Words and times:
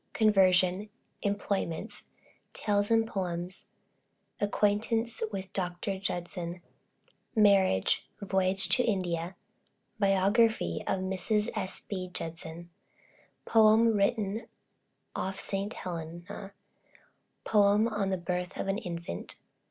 CONVERSION. 0.13 0.89
EMPLOYMENTS. 1.21 2.07
TALES 2.53 2.89
AND 2.89 3.05
POEMS. 3.05 3.67
ACQUAINTANCE 4.39 5.21
WITH 5.31 5.53
DR. 5.53 5.77
JUDSON. 5.99 6.59
MARRIAGE. 7.35 8.09
VOYAGE 8.19 8.67
TO 8.69 8.83
INDIA. 8.83 9.35
BIOGRAPHY 9.99 10.83
OF 10.87 11.01
MRS. 11.01 11.51
S.B. 11.55 12.09
JUDSON. 12.13 12.71
POEM 13.45 13.93
WRITTEN 13.93 14.47
OFF 15.15 15.39
ST. 15.39 15.73
HELENA. 15.75 16.53
POEM 17.45 17.87
ON 17.87 18.09
THE 18.09 18.17
BIRTH 18.17 18.57
OF 18.57 18.67
AN 18.69 18.79
INFANT. 18.79 19.35